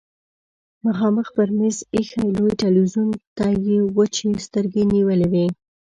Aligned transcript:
مخامخ 0.85 1.27
پر 1.35 1.49
مېز 1.57 1.77
ايښي 1.95 2.25
لوی 2.37 2.53
تلويزيون 2.63 3.09
ته 3.37 3.45
يې 3.65 3.77
وچې 3.97 4.29
سترګې 4.45 4.83
نيولې 4.93 5.27
وې. 5.31 5.45